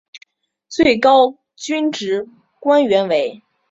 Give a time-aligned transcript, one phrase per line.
[0.67, 2.27] 最高军职
[2.59, 3.43] 官员为。